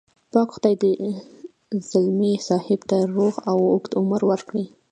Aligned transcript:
پاک 0.31 0.49
خدای 0.55 0.75
دې 0.81 0.91
ځلمي 1.89 2.33
صاحب 2.47 2.79
ته 2.89 2.97
روغ 3.15 3.33
او 3.49 3.57
اوږد 3.71 3.91
عمر 3.99 4.21
ورکړي. 4.31 4.65